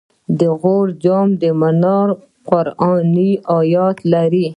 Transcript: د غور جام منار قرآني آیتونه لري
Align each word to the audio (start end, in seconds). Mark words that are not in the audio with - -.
د 0.39 0.41
غور 0.59 0.87
جام 1.03 1.29
منار 1.61 2.09
قرآني 2.49 3.31
آیتونه 3.57 4.01
لري 4.11 4.45